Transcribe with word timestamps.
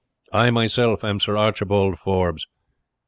I 0.33 0.49
myself 0.49 1.03
am 1.03 1.19
Sir 1.19 1.37
Archibald 1.37 1.99
Forbes." 1.99 2.47